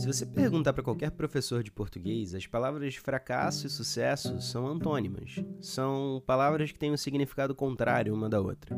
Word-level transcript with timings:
Se 0.00 0.06
você 0.06 0.24
perguntar 0.24 0.72
para 0.72 0.82
qualquer 0.82 1.10
professor 1.10 1.62
de 1.62 1.70
português, 1.70 2.34
as 2.34 2.46
palavras 2.46 2.96
fracasso 2.96 3.66
e 3.66 3.70
sucesso 3.70 4.40
são 4.40 4.66
antônimas. 4.66 5.44
São 5.60 6.22
palavras 6.26 6.72
que 6.72 6.78
têm 6.78 6.90
um 6.90 6.96
significado 6.96 7.54
contrário 7.54 8.14
uma 8.14 8.26
da 8.26 8.40
outra. 8.40 8.74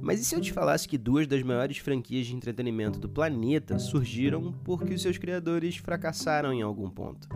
Mas 0.00 0.18
e 0.18 0.24
se 0.24 0.34
eu 0.34 0.40
te 0.40 0.54
falasse 0.54 0.88
que 0.88 0.96
duas 0.96 1.26
das 1.26 1.42
maiores 1.42 1.76
franquias 1.76 2.24
de 2.24 2.34
entretenimento 2.34 2.98
do 2.98 3.06
planeta 3.06 3.78
surgiram 3.78 4.50
porque 4.64 4.94
os 4.94 5.02
seus 5.02 5.18
criadores 5.18 5.76
fracassaram 5.76 6.54
em 6.54 6.62
algum 6.62 6.88
ponto? 6.88 7.28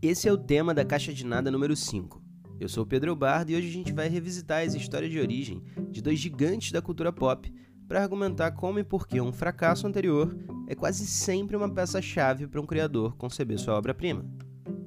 Esse 0.00 0.26
é 0.26 0.32
o 0.32 0.38
tema 0.38 0.72
da 0.72 0.86
Caixa 0.86 1.12
de 1.12 1.26
Nada 1.26 1.50
número 1.50 1.76
5. 1.76 2.22
Eu 2.58 2.70
sou 2.70 2.84
o 2.84 2.86
Pedro 2.86 3.14
Bardo 3.14 3.50
e 3.50 3.56
hoje 3.56 3.68
a 3.68 3.72
gente 3.72 3.92
vai 3.92 4.08
revisitar 4.08 4.64
as 4.64 4.72
histórias 4.72 5.12
de 5.12 5.20
origem 5.20 5.62
de 5.90 6.00
dois 6.00 6.18
gigantes 6.18 6.72
da 6.72 6.80
cultura 6.80 7.12
pop 7.12 7.52
para 7.86 8.02
argumentar 8.02 8.52
como 8.52 8.78
e 8.78 8.84
por 8.84 9.06
que 9.06 9.20
um 9.20 9.34
fracasso 9.34 9.86
anterior 9.86 10.34
é 10.66 10.74
quase 10.74 11.06
sempre 11.06 11.56
uma 11.56 11.68
peça-chave 11.68 12.46
para 12.46 12.60
um 12.60 12.66
criador 12.66 13.16
conceber 13.16 13.58
sua 13.58 13.74
obra-prima. 13.74 14.24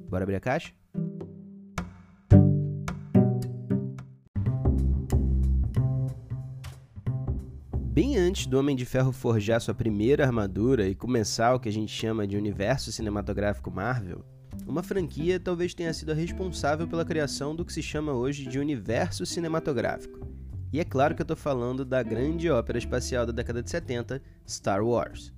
Bora 0.08 0.24
abrir 0.24 0.36
a 0.36 0.40
caixa? 0.40 0.72
Bem 7.98 8.16
antes 8.16 8.46
do 8.46 8.58
Homem 8.58 8.76
de 8.76 8.84
Ferro 8.84 9.10
forjar 9.10 9.60
sua 9.60 9.74
primeira 9.74 10.24
armadura 10.24 10.86
e 10.88 10.94
começar 10.94 11.54
o 11.54 11.60
que 11.60 11.68
a 11.68 11.72
gente 11.72 11.92
chama 11.92 12.26
de 12.26 12.36
universo 12.36 12.92
cinematográfico 12.92 13.72
Marvel, 13.72 14.24
uma 14.66 14.82
franquia 14.82 15.40
talvez 15.40 15.74
tenha 15.74 15.92
sido 15.92 16.12
a 16.12 16.14
responsável 16.14 16.86
pela 16.86 17.04
criação 17.04 17.56
do 17.56 17.64
que 17.64 17.72
se 17.72 17.82
chama 17.82 18.12
hoje 18.12 18.46
de 18.46 18.58
universo 18.58 19.26
cinematográfico. 19.26 20.20
E 20.72 20.78
é 20.78 20.84
claro 20.84 21.14
que 21.14 21.22
eu 21.22 21.24
estou 21.24 21.36
falando 21.36 21.84
da 21.84 22.02
grande 22.02 22.50
ópera 22.50 22.78
espacial 22.78 23.24
da 23.26 23.32
década 23.32 23.62
de 23.62 23.70
70, 23.70 24.22
Star 24.46 24.84
Wars. 24.84 25.32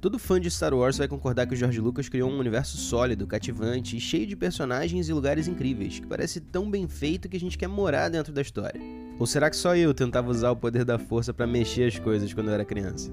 Todo 0.00 0.18
fã 0.18 0.40
de 0.40 0.50
Star 0.50 0.74
Wars 0.74 0.98
vai 0.98 1.08
concordar 1.08 1.46
que 1.46 1.54
o 1.54 1.56
George 1.56 1.80
Lucas 1.80 2.08
criou 2.08 2.30
um 2.30 2.38
universo 2.38 2.76
sólido, 2.76 3.26
cativante 3.26 3.96
e 3.96 4.00
cheio 4.00 4.26
de 4.26 4.36
personagens 4.36 5.08
e 5.08 5.12
lugares 5.12 5.48
incríveis, 5.48 5.98
que 5.98 6.06
parece 6.06 6.40
tão 6.40 6.70
bem 6.70 6.86
feito 6.86 7.28
que 7.28 7.36
a 7.36 7.40
gente 7.40 7.58
quer 7.58 7.68
morar 7.68 8.08
dentro 8.08 8.32
da 8.32 8.42
história. 8.42 8.80
Ou 9.18 9.26
será 9.26 9.48
que 9.48 9.56
só 9.56 9.76
eu 9.76 9.94
tentava 9.94 10.30
usar 10.30 10.50
o 10.50 10.56
poder 10.56 10.84
da 10.84 10.98
força 10.98 11.32
para 11.32 11.46
mexer 11.46 11.84
as 11.88 11.98
coisas 11.98 12.32
quando 12.32 12.48
eu 12.48 12.54
era 12.54 12.64
criança? 12.64 13.12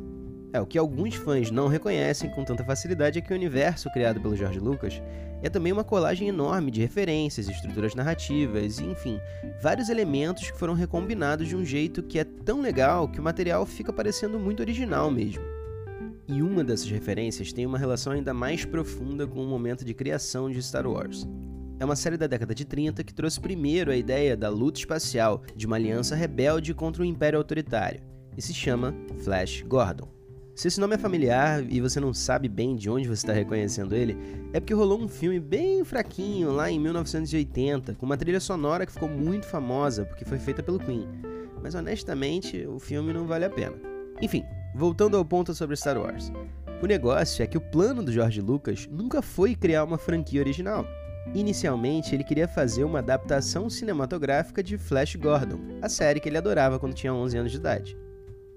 É, 0.54 0.60
o 0.60 0.66
que 0.66 0.78
alguns 0.78 1.16
fãs 1.16 1.50
não 1.50 1.68
reconhecem 1.68 2.30
com 2.30 2.44
tanta 2.44 2.64
facilidade 2.64 3.20
é 3.20 3.22
que 3.22 3.32
o 3.32 3.36
universo 3.36 3.90
criado 3.92 4.20
pelo 4.20 4.36
George 4.36 4.60
Lucas 4.60 5.02
é 5.42 5.50
também 5.50 5.72
uma 5.72 5.84
colagem 5.84 6.28
enorme 6.28 6.70
de 6.72 6.82
referências, 6.82 7.48
estruturas 7.48 7.96
narrativas 7.96 8.80
e, 8.80 8.86
enfim, 8.86 9.18
vários 9.62 9.88
elementos 9.88 10.52
que 10.52 10.58
foram 10.58 10.74
recombinados 10.74 11.48
de 11.48 11.56
um 11.56 11.64
jeito 11.64 12.04
que 12.04 12.20
é 12.20 12.26
tão 12.26 12.62
legal 12.62 13.08
que 13.08 13.20
o 13.20 13.24
material 13.24 13.66
fica 13.66 13.94
parecendo 13.94 14.38
muito 14.38 14.60
original 14.60 15.10
mesmo. 15.10 15.51
E 16.32 16.42
uma 16.42 16.64
dessas 16.64 16.90
referências 16.90 17.52
tem 17.52 17.66
uma 17.66 17.78
relação 17.78 18.14
ainda 18.14 18.34
mais 18.34 18.64
profunda 18.64 19.28
com 19.28 19.44
o 19.44 19.48
momento 19.48 19.84
de 19.84 19.94
criação 19.94 20.50
de 20.50 20.64
Star 20.64 20.88
Wars. 20.88 21.28
É 21.78 21.84
uma 21.84 21.96
série 21.96 22.16
da 22.16 22.26
década 22.26 22.56
de 22.56 22.64
30 22.64 23.04
que 23.04 23.14
trouxe 23.14 23.38
primeiro 23.38 23.92
a 23.92 23.98
ideia 23.98 24.38
da 24.38 24.48
luta 24.48 24.80
espacial 24.80 25.44
de 25.54 25.68
uma 25.68 25.76
aliança 25.76 26.16
rebelde 26.16 26.74
contra 26.74 27.04
um 27.04 27.06
império 27.06 27.38
autoritário, 27.38 28.00
e 28.38 28.42
se 28.42 28.54
chama 28.54 28.96
Flash 29.26 29.62
Gordon. 29.68 30.08
Se 30.56 30.70
esse 30.70 30.80
nome 30.80 30.96
é 30.96 30.98
familiar 30.98 31.66
e 31.70 31.82
você 31.82 32.00
não 32.00 32.14
sabe 32.14 32.48
bem 32.48 32.78
de 32.78 32.90
onde 32.90 33.10
você 33.10 33.26
está 33.26 33.34
reconhecendo 33.34 33.94
ele, 33.94 34.16
é 34.54 34.62
porque 34.62 34.74
rolou 34.74 35.02
um 35.02 35.10
filme 35.10 35.38
bem 35.38 35.84
fraquinho 35.84 36.54
lá 36.54 36.72
em 36.72 36.80
1980, 36.80 37.96
com 37.96 38.06
uma 38.06 38.16
trilha 38.16 38.40
sonora 38.40 38.86
que 38.86 38.94
ficou 38.94 39.10
muito 39.10 39.48
famosa 39.48 40.06
porque 40.06 40.24
foi 40.24 40.40
feita 40.40 40.64
pelo 40.64 40.80
Queen. 40.80 41.10
Mas 41.62 41.76
honestamente, 41.76 42.66
o 42.68 42.80
filme 42.80 43.12
não 43.12 43.28
vale 43.28 43.44
a 43.44 43.50
pena. 43.50 43.76
Enfim, 44.22 44.46
Voltando 44.74 45.18
ao 45.18 45.26
ponto 45.26 45.54
sobre 45.54 45.76
Star 45.76 45.98
Wars. 45.98 46.32
O 46.82 46.86
negócio 46.88 47.44
é 47.44 47.48
que 47.48 47.58
o 47.58 47.62
plano 47.62 48.02
do 48.02 48.12
George 48.12 48.40
Lucas 48.40 48.88
nunca 48.90 49.22
foi 49.22 49.54
criar 49.54 49.84
uma 49.84 49.98
franquia 49.98 50.42
original. 50.42 50.86
Inicialmente, 51.36 52.16
ele 52.16 52.24
queria 52.24 52.48
fazer 52.48 52.84
uma 52.84 53.00
adaptação 53.00 53.70
cinematográfica 53.70 54.64
de 54.64 54.78
Flash 54.78 55.16
Gordon, 55.16 55.60
a 55.82 55.90
série 55.90 56.20
que 56.20 56.30
ele 56.30 56.38
adorava 56.38 56.80
quando 56.80 56.96
tinha 56.96 57.14
11 57.14 57.38
anos 57.38 57.52
de 57.52 57.58
idade. 57.58 57.98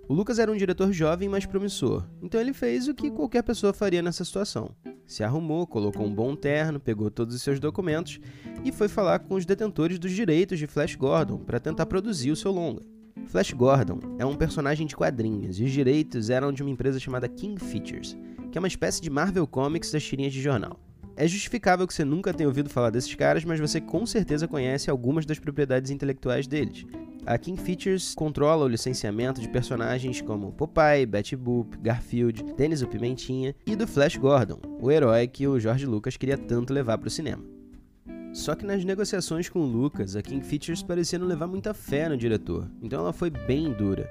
O 0.08 0.14
Lucas 0.14 0.38
era 0.38 0.52
um 0.52 0.56
diretor 0.56 0.92
jovem, 0.92 1.28
mas 1.28 1.46
promissor, 1.46 2.06
então 2.22 2.40
ele 2.40 2.52
fez 2.52 2.88
o 2.88 2.94
que 2.94 3.10
qualquer 3.10 3.42
pessoa 3.42 3.72
faria 3.72 4.02
nessa 4.02 4.24
situação. 4.24 4.70
Se 5.06 5.24
arrumou, 5.24 5.66
colocou 5.66 6.06
um 6.06 6.14
bom 6.14 6.36
terno, 6.36 6.78
pegou 6.78 7.10
todos 7.10 7.34
os 7.34 7.42
seus 7.42 7.58
documentos 7.58 8.20
e 8.64 8.70
foi 8.70 8.88
falar 8.88 9.18
com 9.18 9.34
os 9.34 9.44
detentores 9.44 9.98
dos 9.98 10.12
direitos 10.12 10.58
de 10.58 10.66
Flash 10.66 10.94
Gordon 10.94 11.38
para 11.38 11.60
tentar 11.60 11.86
produzir 11.86 12.30
o 12.30 12.36
seu 12.36 12.52
longa. 12.52 12.93
Flash 13.26 13.52
Gordon 13.52 13.98
é 14.18 14.24
um 14.24 14.36
personagem 14.36 14.86
de 14.86 14.96
quadrinhos 14.96 15.58
e 15.58 15.64
os 15.64 15.70
direitos 15.70 16.30
eram 16.30 16.52
de 16.52 16.62
uma 16.62 16.70
empresa 16.70 16.98
chamada 17.00 17.28
King 17.28 17.62
Features, 17.62 18.16
que 18.50 18.58
é 18.58 18.60
uma 18.60 18.68
espécie 18.68 19.00
de 19.00 19.10
Marvel 19.10 19.46
Comics 19.46 19.90
das 19.90 20.04
tirinhas 20.04 20.32
de 20.32 20.40
jornal. 20.40 20.78
É 21.16 21.28
justificável 21.28 21.86
que 21.86 21.94
você 21.94 22.04
nunca 22.04 22.34
tenha 22.34 22.48
ouvido 22.48 22.68
falar 22.68 22.90
desses 22.90 23.14
caras, 23.14 23.44
mas 23.44 23.60
você 23.60 23.80
com 23.80 24.04
certeza 24.04 24.48
conhece 24.48 24.90
algumas 24.90 25.24
das 25.24 25.38
propriedades 25.38 25.90
intelectuais 25.90 26.46
deles. 26.46 26.84
A 27.24 27.38
King 27.38 27.60
Features 27.60 28.14
controla 28.14 28.64
o 28.64 28.68
licenciamento 28.68 29.40
de 29.40 29.48
personagens 29.48 30.20
como 30.20 30.52
Popeye, 30.52 31.06
Betty 31.06 31.36
Boop, 31.36 31.78
Garfield, 31.78 32.44
Dennis 32.56 32.82
o 32.82 32.86
Pimentinha 32.86 33.54
e 33.64 33.74
do 33.74 33.86
Flash 33.86 34.16
Gordon, 34.16 34.60
o 34.80 34.90
herói 34.90 35.26
que 35.26 35.46
o 35.46 35.58
George 35.58 35.86
Lucas 35.86 36.16
queria 36.16 36.36
tanto 36.36 36.72
levar 36.72 36.98
para 36.98 37.08
o 37.08 37.10
cinema. 37.10 37.53
Só 38.34 38.56
que 38.56 38.66
nas 38.66 38.84
negociações 38.84 39.48
com 39.48 39.60
o 39.60 39.64
Lucas, 39.64 40.16
a 40.16 40.22
King 40.22 40.44
Features 40.44 40.82
parecia 40.82 41.20
não 41.20 41.26
levar 41.28 41.46
muita 41.46 41.72
fé 41.72 42.08
no 42.08 42.16
diretor, 42.16 42.68
então 42.82 42.98
ela 42.98 43.12
foi 43.12 43.30
bem 43.30 43.72
dura. 43.72 44.10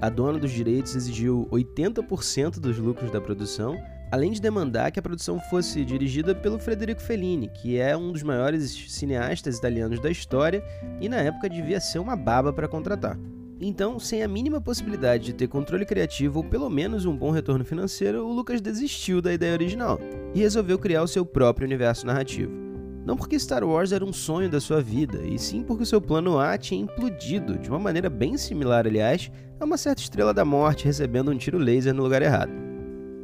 A 0.00 0.08
dona 0.08 0.38
dos 0.38 0.50
direitos 0.50 0.96
exigiu 0.96 1.46
80% 1.52 2.58
dos 2.58 2.78
lucros 2.78 3.10
da 3.10 3.20
produção, 3.20 3.76
além 4.10 4.32
de 4.32 4.40
demandar 4.40 4.90
que 4.90 4.98
a 4.98 5.02
produção 5.02 5.38
fosse 5.50 5.84
dirigida 5.84 6.34
pelo 6.34 6.58
Federico 6.58 7.02
Fellini, 7.02 7.48
que 7.48 7.76
é 7.76 7.94
um 7.94 8.10
dos 8.10 8.22
maiores 8.22 8.72
cineastas 8.90 9.58
italianos 9.58 10.00
da 10.00 10.10
história 10.10 10.64
e 10.98 11.06
na 11.06 11.18
época 11.18 11.50
devia 11.50 11.78
ser 11.78 11.98
uma 11.98 12.16
baba 12.16 12.54
para 12.54 12.66
contratar. 12.66 13.18
Então, 13.60 13.98
sem 13.98 14.22
a 14.22 14.28
mínima 14.28 14.62
possibilidade 14.62 15.26
de 15.26 15.34
ter 15.34 15.46
controle 15.46 15.84
criativo 15.84 16.38
ou 16.38 16.44
pelo 16.44 16.70
menos 16.70 17.04
um 17.04 17.14
bom 17.14 17.30
retorno 17.30 17.66
financeiro, 17.66 18.26
o 18.26 18.32
Lucas 18.32 18.62
desistiu 18.62 19.20
da 19.20 19.32
ideia 19.32 19.52
original 19.52 20.00
e 20.34 20.40
resolveu 20.40 20.78
criar 20.78 21.02
o 21.02 21.08
seu 21.08 21.24
próprio 21.24 21.66
universo 21.66 22.06
narrativo. 22.06 22.71
Não 23.04 23.16
porque 23.16 23.38
Star 23.38 23.64
Wars 23.64 23.90
era 23.90 24.04
um 24.04 24.12
sonho 24.12 24.48
da 24.48 24.60
sua 24.60 24.80
vida, 24.80 25.22
e 25.26 25.36
sim 25.38 25.64
porque 25.64 25.84
seu 25.84 26.00
plano 26.00 26.38
A 26.38 26.56
tinha 26.56 26.80
implodido, 26.80 27.58
de 27.58 27.68
uma 27.68 27.78
maneira 27.78 28.08
bem 28.08 28.36
similar, 28.36 28.86
aliás, 28.86 29.30
a 29.58 29.64
uma 29.64 29.76
certa 29.76 30.02
estrela 30.02 30.32
da 30.32 30.44
morte 30.44 30.84
recebendo 30.84 31.30
um 31.30 31.36
tiro 31.36 31.58
laser 31.58 31.92
no 31.92 32.02
lugar 32.02 32.22
errado. 32.22 32.52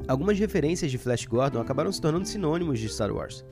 Algumas 0.09 0.39
referências 0.39 0.91
de 0.91 0.99
Flash 0.99 1.27
Gordon 1.27 1.61
acabaram 1.61 1.93
se 1.93 2.01
tornando 2.01 2.27
sinônimos 2.27 2.81
de 2.81 2.89
Star 2.89 3.13
Wars. 3.13 3.45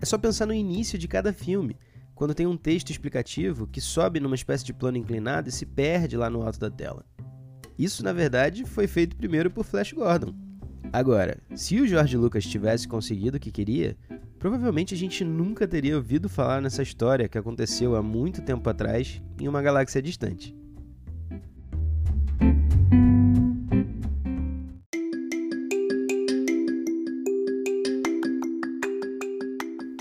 É 0.00 0.06
só 0.06 0.16
pensar 0.16 0.46
no 0.46 0.54
início 0.54 0.98
de 0.98 1.08
cada 1.08 1.32
filme, 1.32 1.76
quando 2.14 2.34
tem 2.34 2.46
um 2.46 2.56
texto 2.56 2.90
explicativo 2.90 3.66
que 3.66 3.80
sobe 3.80 4.20
numa 4.20 4.36
espécie 4.36 4.64
de 4.64 4.72
plano 4.72 4.98
inclinado 4.98 5.48
e 5.48 5.52
se 5.52 5.66
perde 5.66 6.16
lá 6.16 6.30
no 6.30 6.42
alto 6.42 6.60
da 6.60 6.70
tela. 6.70 7.04
Isso, 7.76 8.04
na 8.04 8.12
verdade, 8.12 8.64
foi 8.64 8.86
feito 8.86 9.16
primeiro 9.16 9.50
por 9.50 9.64
Flash 9.64 9.92
Gordon. 9.92 10.32
Agora, 10.92 11.38
se 11.56 11.80
o 11.80 11.86
George 11.88 12.16
Lucas 12.16 12.44
tivesse 12.44 12.86
conseguido 12.86 13.36
o 13.36 13.40
que 13.40 13.50
queria, 13.50 13.96
Provavelmente 14.44 14.92
a 14.92 14.96
gente 14.98 15.24
nunca 15.24 15.66
teria 15.66 15.96
ouvido 15.96 16.28
falar 16.28 16.60
nessa 16.60 16.82
história 16.82 17.26
que 17.26 17.38
aconteceu 17.38 17.96
há 17.96 18.02
muito 18.02 18.42
tempo 18.42 18.68
atrás 18.68 19.22
em 19.40 19.48
uma 19.48 19.62
galáxia 19.62 20.02
distante. 20.02 20.54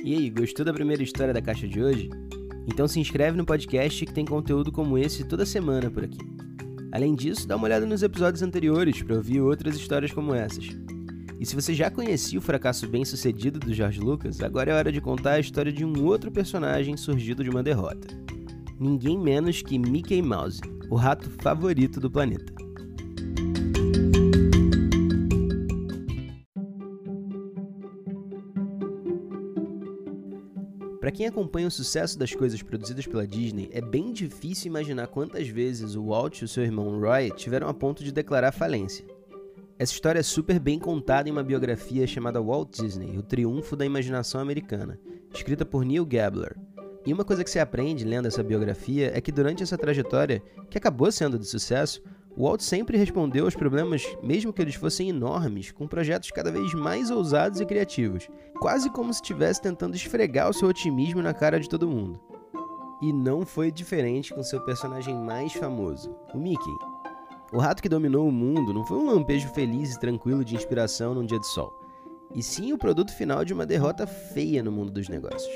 E 0.03 0.13
aí, 0.13 0.29
gostou 0.29 0.65
da 0.65 0.73
primeira 0.73 1.01
história 1.01 1.33
da 1.33 1.41
caixa 1.41 1.65
de 1.65 1.81
hoje? 1.81 2.09
Então 2.67 2.85
se 2.85 2.99
inscreve 2.99 3.37
no 3.37 3.45
podcast 3.45 4.05
que 4.05 4.13
tem 4.13 4.25
conteúdo 4.25 4.73
como 4.73 4.97
esse 4.97 5.23
toda 5.23 5.45
semana 5.45 5.89
por 5.89 6.03
aqui. 6.03 6.19
Além 6.91 7.15
disso, 7.15 7.47
dá 7.47 7.55
uma 7.55 7.67
olhada 7.67 7.85
nos 7.85 8.03
episódios 8.03 8.43
anteriores 8.43 9.01
para 9.01 9.15
ouvir 9.15 9.39
outras 9.39 9.77
histórias 9.77 10.11
como 10.11 10.35
essas. 10.35 10.67
E 11.43 11.45
se 11.45 11.55
você 11.55 11.73
já 11.73 11.91
conhecia 11.91 12.39
o 12.39 12.41
fracasso 12.41 12.87
bem-sucedido 12.87 13.59
do 13.59 13.73
George 13.73 13.99
Lucas, 13.99 14.39
agora 14.39 14.71
é 14.71 14.73
hora 14.73 14.89
de 14.93 15.01
contar 15.01 15.33
a 15.33 15.39
história 15.41 15.73
de 15.73 15.83
um 15.83 16.05
outro 16.05 16.31
personagem 16.31 16.95
surgido 16.95 17.43
de 17.43 17.49
uma 17.49 17.61
derrota. 17.61 18.07
Ninguém 18.79 19.19
menos 19.19 19.61
que 19.61 19.77
Mickey 19.77 20.21
Mouse, 20.21 20.61
o 20.89 20.95
rato 20.95 21.29
favorito 21.41 21.99
do 21.99 22.09
planeta. 22.09 22.53
Para 31.01 31.11
quem 31.11 31.25
acompanha 31.25 31.67
o 31.67 31.71
sucesso 31.71 32.17
das 32.17 32.33
coisas 32.33 32.61
produzidas 32.61 33.05
pela 33.05 33.27
Disney, 33.27 33.67
é 33.73 33.81
bem 33.81 34.13
difícil 34.13 34.67
imaginar 34.67 35.07
quantas 35.07 35.49
vezes 35.49 35.95
o 35.95 36.05
Walt 36.05 36.39
e 36.39 36.45
o 36.45 36.47
seu 36.47 36.63
irmão 36.63 37.01
Roy 37.01 37.31
tiveram 37.31 37.67
a 37.67 37.73
ponto 37.73 38.01
de 38.01 38.13
declarar 38.13 38.53
falência. 38.53 39.12
Essa 39.83 39.91
história 39.91 40.21
é 40.21 40.23
super 40.23 40.59
bem 40.59 40.79
contada 40.79 41.27
em 41.27 41.31
uma 41.33 41.43
biografia 41.43 42.07
chamada 42.07 42.41
Walt 42.41 42.69
Disney, 42.79 43.17
O 43.17 43.21
Triunfo 43.21 43.75
da 43.75 43.85
Imaginação 43.85 44.39
Americana, 44.39 44.97
escrita 45.33 45.65
por 45.65 45.83
Neil 45.83 46.05
Gabler. 46.05 46.55
E 47.05 47.11
uma 47.11 47.25
coisa 47.25 47.43
que 47.43 47.49
você 47.49 47.59
aprende 47.59 48.05
lendo 48.05 48.29
essa 48.29 48.41
biografia 48.41 49.11
é 49.13 49.19
que 49.19 49.29
durante 49.29 49.61
essa 49.61 49.77
trajetória, 49.77 50.41
que 50.69 50.77
acabou 50.77 51.11
sendo 51.11 51.37
de 51.37 51.45
sucesso, 51.45 52.01
Walt 52.37 52.61
sempre 52.61 52.97
respondeu 52.97 53.43
aos 53.43 53.55
problemas, 53.55 54.05
mesmo 54.23 54.53
que 54.53 54.61
eles 54.61 54.75
fossem 54.75 55.09
enormes, 55.09 55.73
com 55.73 55.85
projetos 55.85 56.31
cada 56.31 56.49
vez 56.49 56.73
mais 56.73 57.11
ousados 57.11 57.59
e 57.59 57.65
criativos, 57.65 58.29
quase 58.61 58.89
como 58.89 59.13
se 59.13 59.19
estivesse 59.21 59.61
tentando 59.61 59.97
esfregar 59.97 60.49
o 60.49 60.53
seu 60.53 60.69
otimismo 60.69 61.21
na 61.21 61.33
cara 61.33 61.59
de 61.59 61.67
todo 61.67 61.89
mundo. 61.89 62.21
E 63.01 63.11
não 63.11 63.45
foi 63.45 63.69
diferente 63.69 64.33
com 64.33 64.43
seu 64.43 64.61
personagem 64.63 65.13
mais 65.13 65.51
famoso, 65.51 66.15
o 66.33 66.37
Mickey. 66.37 66.92
O 67.53 67.59
rato 67.59 67.83
que 67.83 67.89
dominou 67.89 68.27
o 68.27 68.31
mundo 68.31 68.73
não 68.73 68.83
foi 68.83 68.97
um 68.97 69.05
lampejo 69.05 69.47
feliz 69.49 69.93
e 69.93 69.99
tranquilo 69.99 70.43
de 70.43 70.55
inspiração 70.55 71.13
num 71.13 71.23
dia 71.23 71.39
de 71.39 71.45
sol, 71.45 71.71
e 72.33 72.41
sim 72.41 72.73
o 72.73 72.79
produto 72.79 73.13
final 73.13 73.45
de 73.45 73.53
uma 73.53 73.63
derrota 73.63 74.07
feia 74.07 74.63
no 74.63 74.71
mundo 74.71 74.91
dos 74.91 75.07
negócios. 75.07 75.53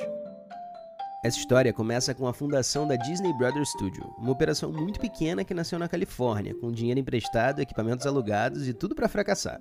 Essa 1.24 1.40
história 1.40 1.74
começa 1.74 2.14
com 2.14 2.28
a 2.28 2.34
fundação 2.34 2.88
da 2.88 2.96
Disney 2.96 3.34
Brothers 3.34 3.72
Studio, 3.72 4.14
uma 4.20 4.32
operação 4.32 4.72
muito 4.72 5.00
pequena 5.00 5.44
que 5.44 5.56
nasceu 5.56 5.80
na 5.80 5.88
Califórnia, 5.88 6.54
com 6.54 6.72
dinheiro 6.72 7.00
emprestado, 7.00 7.62
equipamentos 7.62 8.06
alugados 8.06 8.68
e 8.68 8.76
tudo 8.76 8.94
para 8.94 9.10
fracassar. 9.10 9.60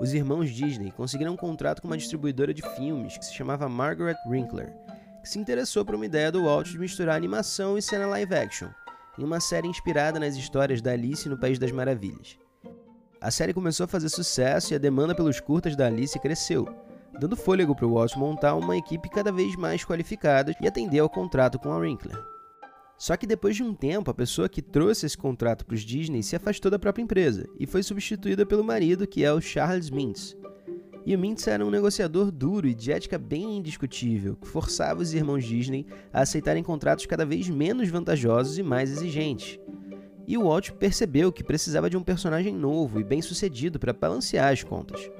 Os 0.00 0.14
irmãos 0.14 0.50
Disney 0.50 0.90
conseguiram 0.90 1.34
um 1.34 1.36
contrato 1.36 1.82
com 1.82 1.88
uma 1.88 1.98
distribuidora 1.98 2.54
de 2.54 2.62
filmes 2.74 3.18
que 3.18 3.24
se 3.26 3.34
chamava 3.34 3.68
Margaret 3.68 4.16
Winkler, 4.26 4.74
que 5.22 5.28
se 5.28 5.38
interessou 5.38 5.84
por 5.84 5.94
uma 5.94 6.06
ideia 6.06 6.32
do 6.32 6.44
Walt 6.44 6.70
de 6.70 6.78
misturar 6.78 7.14
animação 7.14 7.76
e 7.76 7.82
cena 7.82 8.06
live 8.06 8.34
action, 8.34 8.70
em 9.20 9.24
uma 9.24 9.38
série 9.38 9.68
inspirada 9.68 10.18
nas 10.18 10.34
histórias 10.34 10.80
da 10.80 10.92
Alice 10.92 11.28
no 11.28 11.38
País 11.38 11.58
das 11.58 11.70
Maravilhas. 11.70 12.38
A 13.20 13.30
série 13.30 13.52
começou 13.52 13.84
a 13.84 13.88
fazer 13.88 14.08
sucesso 14.08 14.72
e 14.72 14.74
a 14.74 14.78
demanda 14.78 15.14
pelos 15.14 15.38
curtas 15.38 15.76
da 15.76 15.86
Alice 15.86 16.18
cresceu, 16.18 16.66
dando 17.18 17.36
fôlego 17.36 17.76
para 17.76 17.86
o 17.86 17.92
Walt 17.92 18.16
montar 18.16 18.54
uma 18.54 18.78
equipe 18.78 19.10
cada 19.10 19.30
vez 19.30 19.54
mais 19.56 19.84
qualificada 19.84 20.56
e 20.58 20.66
atender 20.66 21.00
ao 21.00 21.10
contrato 21.10 21.58
com 21.58 21.70
a 21.70 21.76
Winkler. 21.76 22.18
Só 22.96 23.16
que 23.16 23.26
depois 23.26 23.56
de 23.56 23.62
um 23.62 23.74
tempo, 23.74 24.10
a 24.10 24.14
pessoa 24.14 24.48
que 24.48 24.62
trouxe 24.62 25.04
esse 25.04 25.18
contrato 25.18 25.66
para 25.66 25.74
os 25.74 25.82
Disney 25.82 26.22
se 26.22 26.36
afastou 26.36 26.70
da 26.70 26.78
própria 26.78 27.02
empresa 27.02 27.46
e 27.58 27.66
foi 27.66 27.82
substituída 27.82 28.46
pelo 28.46 28.64
marido, 28.64 29.06
que 29.06 29.22
é 29.22 29.32
o 29.32 29.40
Charles 29.40 29.90
Mintz. 29.90 30.36
E 31.04 31.14
o 31.14 31.18
Mintz 31.18 31.46
era 31.48 31.64
um 31.64 31.70
negociador 31.70 32.30
duro 32.30 32.68
e 32.68 32.74
de 32.74 32.92
ética 32.92 33.18
bem 33.18 33.56
indiscutível, 33.56 34.36
que 34.36 34.46
forçava 34.46 35.00
os 35.00 35.14
irmãos 35.14 35.44
Disney 35.44 35.86
a 36.12 36.20
aceitarem 36.20 36.62
contratos 36.62 37.06
cada 37.06 37.24
vez 37.24 37.48
menos 37.48 37.88
vantajosos 37.88 38.58
e 38.58 38.62
mais 38.62 38.90
exigentes. 38.90 39.58
E 40.26 40.36
o 40.36 40.44
Walt 40.44 40.70
percebeu 40.72 41.32
que 41.32 41.42
precisava 41.42 41.90
de 41.90 41.96
um 41.96 42.02
personagem 42.02 42.54
novo 42.54 43.00
e 43.00 43.04
bem-sucedido 43.04 43.78
para 43.78 43.92
balancear 43.92 44.52
as 44.52 44.62
contas. 44.62 45.10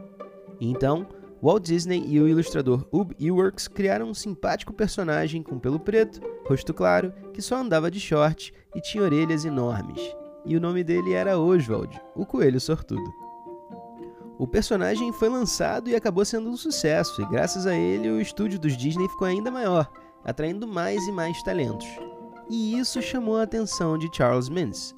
Então, 0.60 1.08
Walt 1.42 1.64
Disney 1.64 2.04
e 2.06 2.20
o 2.20 2.28
ilustrador 2.28 2.86
Ub 2.92 3.14
Iwerks 3.18 3.66
criaram 3.66 4.10
um 4.10 4.14
simpático 4.14 4.74
personagem 4.74 5.42
com 5.42 5.58
pelo 5.58 5.80
preto, 5.80 6.20
rosto 6.46 6.74
claro, 6.74 7.12
que 7.32 7.40
só 7.40 7.56
andava 7.56 7.90
de 7.90 7.98
short 7.98 8.52
e 8.74 8.80
tinha 8.80 9.02
orelhas 9.02 9.46
enormes. 9.46 10.00
E 10.44 10.54
o 10.56 10.60
nome 10.60 10.84
dele 10.84 11.14
era 11.14 11.38
Oswald, 11.38 11.98
o 12.14 12.26
coelho 12.26 12.60
sortudo. 12.60 13.29
O 14.40 14.46
personagem 14.46 15.12
foi 15.12 15.28
lançado 15.28 15.90
e 15.90 15.94
acabou 15.94 16.24
sendo 16.24 16.48
um 16.48 16.56
sucesso, 16.56 17.20
e 17.20 17.26
graças 17.26 17.66
a 17.66 17.76
ele 17.76 18.10
o 18.10 18.20
estúdio 18.20 18.58
dos 18.58 18.76
Disney 18.76 19.06
ficou 19.08 19.28
ainda 19.28 19.50
maior, 19.50 19.88
atraindo 20.24 20.66
mais 20.66 21.06
e 21.06 21.12
mais 21.12 21.40
talentos. 21.42 21.86
E 22.48 22.76
isso 22.78 23.00
chamou 23.02 23.36
a 23.36 23.42
atenção 23.42 23.98
de 23.98 24.08
Charles 24.12 24.48
Mintz. 24.48 24.94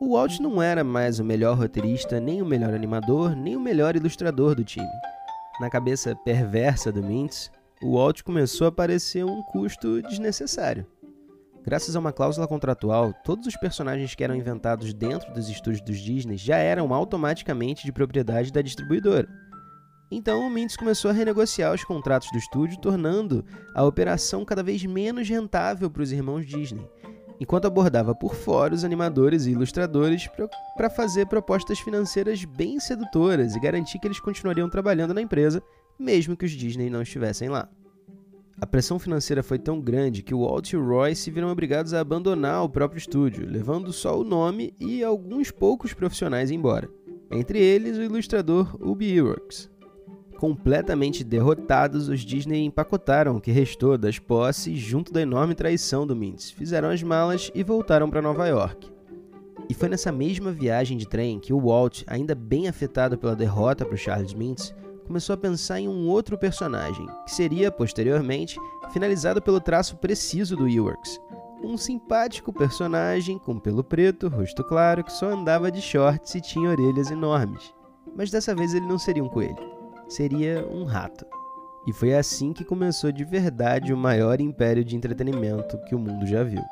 O 0.00 0.14
Walt 0.14 0.38
não 0.38 0.62
era 0.62 0.84
mais 0.84 1.18
o 1.18 1.24
melhor 1.24 1.58
roteirista, 1.58 2.20
nem 2.20 2.40
o 2.40 2.46
melhor 2.46 2.72
animador, 2.72 3.34
nem 3.34 3.56
o 3.56 3.60
melhor 3.60 3.96
ilustrador 3.96 4.54
do 4.54 4.64
time 4.64 4.86
na 5.58 5.70
cabeça 5.70 6.14
perversa 6.14 6.92
do 6.92 7.02
Mintz, 7.02 7.50
o 7.82 7.94
Walt 7.94 8.22
começou 8.22 8.66
a 8.66 8.72
parecer 8.72 9.24
um 9.24 9.42
custo 9.42 10.02
desnecessário. 10.02 10.86
Graças 11.66 11.96
a 11.96 11.98
uma 11.98 12.12
cláusula 12.12 12.46
contratual, 12.46 13.12
todos 13.24 13.44
os 13.48 13.56
personagens 13.56 14.14
que 14.14 14.22
eram 14.22 14.36
inventados 14.36 14.94
dentro 14.94 15.34
dos 15.34 15.48
estúdios 15.48 15.82
dos 15.82 15.98
Disney 15.98 16.36
já 16.36 16.58
eram 16.58 16.94
automaticamente 16.94 17.84
de 17.84 17.90
propriedade 17.90 18.52
da 18.52 18.62
distribuidora. 18.62 19.28
Então 20.08 20.46
o 20.46 20.48
Mintz 20.48 20.76
começou 20.76 21.10
a 21.10 21.14
renegociar 21.14 21.74
os 21.74 21.82
contratos 21.82 22.30
do 22.30 22.38
estúdio, 22.38 22.78
tornando 22.78 23.44
a 23.74 23.82
operação 23.82 24.44
cada 24.44 24.62
vez 24.62 24.84
menos 24.84 25.28
rentável 25.28 25.90
para 25.90 26.02
os 26.04 26.12
irmãos 26.12 26.46
Disney, 26.46 26.88
enquanto 27.40 27.66
abordava 27.66 28.14
por 28.14 28.36
fora 28.36 28.72
os 28.72 28.84
animadores 28.84 29.46
e 29.46 29.50
ilustradores 29.50 30.30
para 30.76 30.88
fazer 30.88 31.26
propostas 31.26 31.80
financeiras 31.80 32.44
bem 32.44 32.78
sedutoras 32.78 33.56
e 33.56 33.60
garantir 33.60 33.98
que 33.98 34.06
eles 34.06 34.20
continuariam 34.20 34.70
trabalhando 34.70 35.12
na 35.12 35.20
empresa, 35.20 35.60
mesmo 35.98 36.36
que 36.36 36.44
os 36.44 36.52
Disney 36.52 36.88
não 36.88 37.02
estivessem 37.02 37.48
lá. 37.48 37.68
A 38.58 38.66
pressão 38.66 38.98
financeira 38.98 39.42
foi 39.42 39.58
tão 39.58 39.78
grande 39.80 40.22
que 40.22 40.34
Walt 40.34 40.72
e 40.72 40.76
Roy 40.76 41.14
se 41.14 41.30
viram 41.30 41.50
obrigados 41.50 41.92
a 41.92 42.00
abandonar 42.00 42.64
o 42.64 42.70
próprio 42.70 42.98
estúdio, 42.98 43.46
levando 43.46 43.92
só 43.92 44.18
o 44.18 44.24
nome 44.24 44.74
e 44.80 45.04
alguns 45.04 45.50
poucos 45.50 45.92
profissionais 45.92 46.50
embora, 46.50 46.88
entre 47.30 47.58
eles 47.58 47.98
o 47.98 48.02
ilustrador 48.02 48.74
Ubi 48.80 49.12
Iwerks. 49.12 49.68
Completamente 50.38 51.22
derrotados, 51.22 52.08
os 52.08 52.20
Disney 52.20 52.64
empacotaram 52.64 53.36
o 53.36 53.40
que 53.40 53.50
restou 53.50 53.98
das 53.98 54.18
posses 54.18 54.78
junto 54.78 55.12
da 55.12 55.20
enorme 55.20 55.54
traição 55.54 56.06
do 56.06 56.16
Mintz, 56.16 56.50
fizeram 56.50 56.88
as 56.88 57.02
malas 57.02 57.50
e 57.54 57.62
voltaram 57.62 58.08
para 58.08 58.22
Nova 58.22 58.46
York. 58.46 58.90
E 59.68 59.74
foi 59.74 59.88
nessa 59.88 60.10
mesma 60.12 60.50
viagem 60.50 60.96
de 60.96 61.06
trem 61.06 61.38
que 61.38 61.52
o 61.52 61.60
Walt, 61.60 62.04
ainda 62.06 62.34
bem 62.34 62.68
afetado 62.68 63.18
pela 63.18 63.36
derrota 63.36 63.84
para 63.84 63.96
Charles 63.96 64.32
Mintz, 64.32 64.74
começou 65.06 65.34
a 65.34 65.38
pensar 65.38 65.80
em 65.80 65.88
um 65.88 66.08
outro 66.08 66.36
personagem, 66.36 67.06
que 67.24 67.32
seria, 67.32 67.70
posteriormente, 67.70 68.58
finalizado 68.92 69.40
pelo 69.40 69.60
traço 69.60 69.96
preciso 69.96 70.56
do 70.56 70.68
Eworks. 70.68 71.20
Um 71.62 71.76
simpático 71.76 72.52
personagem 72.52 73.38
com 73.38 73.58
pelo 73.58 73.82
preto, 73.82 74.28
rosto 74.28 74.62
claro, 74.62 75.02
que 75.02 75.12
só 75.12 75.30
andava 75.30 75.70
de 75.70 75.80
shorts 75.80 76.34
e 76.34 76.40
tinha 76.40 76.68
orelhas 76.68 77.10
enormes. 77.10 77.72
Mas 78.14 78.30
dessa 78.30 78.54
vez 78.54 78.74
ele 78.74 78.86
não 78.86 78.98
seria 78.98 79.24
um 79.24 79.28
coelho 79.28 79.76
seria 80.08 80.66
um 80.68 80.84
rato. 80.84 81.26
E 81.86 81.92
foi 81.92 82.14
assim 82.14 82.52
que 82.52 82.64
começou 82.64 83.12
de 83.12 83.24
verdade 83.24 83.92
o 83.92 83.96
maior 83.96 84.40
império 84.40 84.84
de 84.84 84.96
entretenimento 84.96 85.78
que 85.84 85.94
o 85.94 85.98
mundo 85.98 86.26
já 86.26 86.42
viu. 86.42 86.62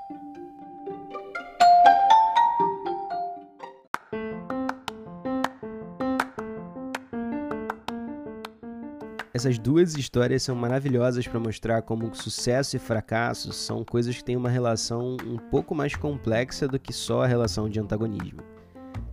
Essas 9.34 9.58
duas 9.58 9.96
histórias 9.96 10.44
são 10.44 10.54
maravilhosas 10.54 11.26
para 11.26 11.40
mostrar 11.40 11.82
como 11.82 12.14
sucesso 12.14 12.76
e 12.76 12.78
fracasso 12.78 13.52
são 13.52 13.84
coisas 13.84 14.16
que 14.16 14.22
têm 14.22 14.36
uma 14.36 14.48
relação 14.48 15.16
um 15.26 15.36
pouco 15.36 15.74
mais 15.74 15.96
complexa 15.96 16.68
do 16.68 16.78
que 16.78 16.92
só 16.92 17.24
a 17.24 17.26
relação 17.26 17.68
de 17.68 17.80
antagonismo. 17.80 18.42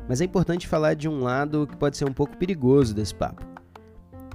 Mas 0.07 0.21
é 0.21 0.25
importante 0.25 0.67
falar 0.67 0.93
de 0.93 1.09
um 1.09 1.21
lado 1.21 1.65
que 1.65 1.75
pode 1.75 1.97
ser 1.97 2.05
um 2.05 2.13
pouco 2.13 2.37
perigoso 2.37 2.93
desse 2.93 3.15
papo. 3.15 3.43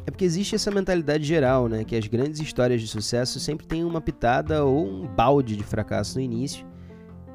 É 0.05 0.11
porque 0.11 0.25
existe 0.25 0.57
essa 0.57 0.73
mentalidade 0.73 1.23
geral, 1.23 1.69
né? 1.69 1.85
Que 1.85 1.95
as 1.95 2.09
grandes 2.09 2.40
histórias 2.40 2.81
de 2.81 2.88
sucesso 2.88 3.38
sempre 3.38 3.64
têm 3.64 3.85
uma 3.85 4.00
pitada 4.00 4.64
ou 4.64 4.88
um 4.88 5.07
balde 5.07 5.55
de 5.55 5.62
fracasso 5.62 6.19
no 6.19 6.25
início. 6.25 6.66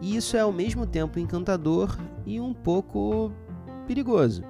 E 0.01 0.17
isso 0.17 0.35
é 0.35 0.41
ao 0.41 0.51
mesmo 0.51 0.85
tempo 0.85 1.19
encantador 1.19 1.97
e 2.25 2.41
um 2.41 2.53
pouco 2.53 3.31
perigoso. 3.87 4.43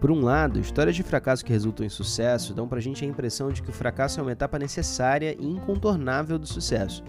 Por 0.00 0.10
um 0.10 0.22
lado, 0.24 0.58
histórias 0.58 0.96
de 0.96 1.02
fracasso 1.02 1.44
que 1.44 1.52
resultam 1.52 1.84
em 1.84 1.90
sucesso 1.90 2.54
dão 2.54 2.66
pra 2.66 2.80
gente 2.80 3.04
a 3.04 3.08
impressão 3.08 3.52
de 3.52 3.62
que 3.62 3.68
o 3.68 3.72
fracasso 3.72 4.18
é 4.18 4.22
uma 4.22 4.32
etapa 4.32 4.58
necessária 4.58 5.36
e 5.38 5.46
incontornável 5.46 6.38
do 6.38 6.46
sucesso. 6.46 7.04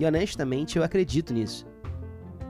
E 0.00 0.04
honestamente 0.04 0.76
eu 0.76 0.82
acredito 0.82 1.32
nisso. 1.32 1.64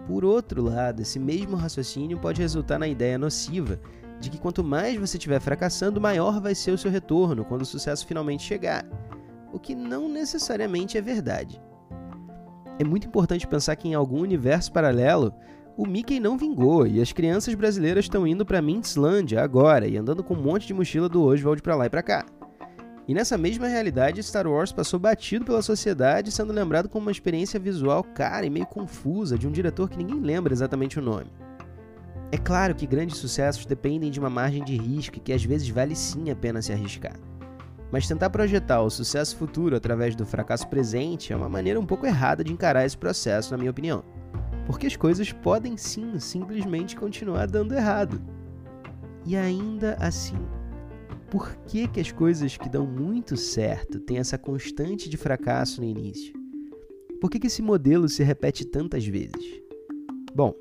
Por 0.06 0.24
outro 0.24 0.62
lado, 0.62 1.02
esse 1.02 1.18
mesmo 1.18 1.54
raciocínio 1.54 2.18
pode 2.18 2.40
resultar 2.40 2.78
na 2.78 2.88
ideia 2.88 3.18
nociva 3.18 3.78
de 4.18 4.30
que 4.30 4.38
quanto 4.38 4.64
mais 4.64 4.98
você 4.98 5.18
estiver 5.18 5.38
fracassando, 5.38 6.00
maior 6.00 6.40
vai 6.40 6.54
ser 6.54 6.70
o 6.70 6.78
seu 6.78 6.90
retorno 6.90 7.44
quando 7.44 7.60
o 7.60 7.66
sucesso 7.66 8.06
finalmente 8.06 8.42
chegar. 8.42 8.86
O 9.52 9.60
que 9.60 9.74
não 9.74 10.08
necessariamente 10.08 10.96
é 10.96 11.02
verdade. 11.02 11.60
É 12.78 12.84
muito 12.84 13.06
importante 13.06 13.46
pensar 13.46 13.76
que 13.76 13.88
em 13.88 13.94
algum 13.94 14.20
universo 14.20 14.72
paralelo, 14.72 15.34
o 15.76 15.86
Mickey 15.86 16.20
não 16.20 16.38
vingou 16.38 16.86
e 16.86 17.00
as 17.00 17.12
crianças 17.12 17.54
brasileiras 17.54 18.04
estão 18.04 18.26
indo 18.26 18.46
para 18.46 18.62
Mintzlândia 18.62 19.42
agora 19.42 19.88
e 19.88 19.96
andando 19.96 20.22
com 20.22 20.34
um 20.34 20.42
monte 20.42 20.66
de 20.68 20.74
mochila 20.74 21.08
do 21.08 21.22
Oswald 21.22 21.60
para 21.62 21.74
lá 21.74 21.86
e 21.86 21.90
para 21.90 22.02
cá. 22.02 22.24
E 23.08 23.12
nessa 23.12 23.36
mesma 23.36 23.66
realidade, 23.66 24.22
Star 24.22 24.46
Wars 24.46 24.72
passou 24.72 24.98
batido 24.98 25.44
pela 25.44 25.60
sociedade, 25.60 26.30
sendo 26.30 26.52
lembrado 26.52 26.88
como 26.88 27.06
uma 27.06 27.12
experiência 27.12 27.60
visual 27.60 28.02
cara 28.02 28.46
e 28.46 28.50
meio 28.50 28.66
confusa 28.66 29.36
de 29.36 29.46
um 29.46 29.52
diretor 29.52 29.90
que 29.90 29.98
ninguém 29.98 30.20
lembra 30.20 30.54
exatamente 30.54 30.98
o 30.98 31.02
nome. 31.02 31.30
É 32.30 32.38
claro 32.38 32.74
que 32.74 32.86
grandes 32.86 33.18
sucessos 33.18 33.66
dependem 33.66 34.10
de 34.10 34.18
uma 34.18 34.30
margem 34.30 34.64
de 34.64 34.76
risco 34.76 35.20
que 35.20 35.32
às 35.32 35.44
vezes 35.44 35.68
vale 35.68 35.94
sim 35.94 36.30
a 36.30 36.36
pena 36.36 36.62
se 36.62 36.72
arriscar. 36.72 37.16
Mas 37.92 38.08
tentar 38.08 38.30
projetar 38.30 38.80
o 38.80 38.90
sucesso 38.90 39.36
futuro 39.36 39.76
através 39.76 40.16
do 40.16 40.24
fracasso 40.24 40.66
presente 40.68 41.32
é 41.32 41.36
uma 41.36 41.48
maneira 41.48 41.78
um 41.78 41.86
pouco 41.86 42.06
errada 42.06 42.42
de 42.42 42.52
encarar 42.52 42.86
esse 42.86 42.96
processo, 42.96 43.50
na 43.50 43.58
minha 43.58 43.70
opinião. 43.70 44.02
Porque 44.66 44.86
as 44.86 44.96
coisas 44.96 45.32
podem 45.32 45.76
sim 45.76 46.18
simplesmente 46.18 46.96
continuar 46.96 47.46
dando 47.46 47.74
errado. 47.74 48.20
E 49.26 49.36
ainda 49.36 49.96
assim, 50.00 50.36
por 51.30 51.56
que, 51.66 51.88
que 51.88 52.00
as 52.00 52.12
coisas 52.12 52.56
que 52.56 52.68
dão 52.68 52.86
muito 52.86 53.36
certo 53.36 53.98
têm 54.00 54.18
essa 54.18 54.38
constante 54.38 55.08
de 55.08 55.16
fracasso 55.16 55.80
no 55.80 55.86
início? 55.86 56.32
Por 57.20 57.30
que, 57.30 57.40
que 57.40 57.46
esse 57.46 57.62
modelo 57.62 58.08
se 58.08 58.22
repete 58.22 58.64
tantas 58.64 59.06
vezes? 59.06 59.62
Bom, 60.34 60.54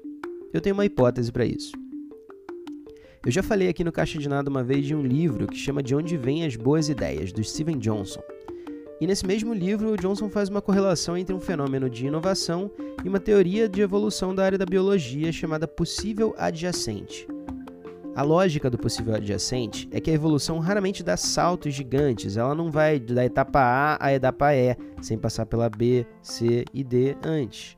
Eu 0.54 0.62
tenho 0.62 0.76
uma 0.76 0.86
hipótese 0.86 1.32
para 1.32 1.46
isso. 1.46 1.72
Eu 3.26 3.32
já 3.32 3.42
falei 3.42 3.70
aqui 3.70 3.84
no 3.84 3.92
Caixa 3.92 4.20
de 4.20 4.30
Nada 4.30 4.52
uma 4.52 4.64
vez 4.64 4.86
de 4.86 4.94
um 4.94 5.02
livro 5.02 5.48
que 5.48 5.58
chama 5.58 5.82
De 5.82 5.96
Onde 5.96 6.16
Vêm 6.16 6.46
as 6.46 6.56
Boas 6.56 6.90
Ideias, 6.90 7.32
do 7.32 7.44
Steven 7.44 7.80
Johnson. 7.80 8.22
E 9.02 9.08
nesse 9.08 9.26
mesmo 9.26 9.54
livro, 9.54 9.98
Johnson 9.98 10.30
faz 10.30 10.50
uma 10.50 10.62
correlação 10.62 11.18
entre 11.18 11.36
um 11.36 11.40
fenômeno 11.40 11.90
de 11.90 12.06
inovação 12.06 12.72
e 13.04 13.10
uma 13.10 13.20
teoria 13.20 13.68
de 13.68 13.82
evolução 13.82 14.34
da 14.34 14.46
área 14.46 14.58
da 14.58 14.66
biologia 14.66 15.32
chamada 15.32 15.68
possível 15.68 16.34
adjacente. 16.38 17.28
A 18.16 18.22
lógica 18.22 18.70
do 18.70 18.78
possível 18.78 19.16
adjacente 19.16 19.90
é 19.92 20.00
que 20.00 20.12
a 20.12 20.14
evolução 20.14 20.60
raramente 20.60 21.02
dá 21.02 21.18
saltos 21.18 21.74
gigantes, 21.74 22.38
ela 22.38 22.54
não 22.54 22.70
vai 22.70 23.00
da 23.00 23.26
etapa 23.26 23.60
A 23.60 23.98
à 24.00 24.14
etapa 24.14 24.54
E, 24.54 24.78
sem 25.02 25.18
passar 25.18 25.48
pela 25.48 25.68
B, 25.68 26.06
C 26.22 26.64
e 26.72 26.84
D 26.84 27.18
antes. 27.24 27.76